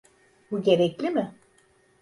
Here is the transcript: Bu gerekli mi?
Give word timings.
Bu 0.51 0.61
gerekli 0.61 1.09
mi? 1.09 1.33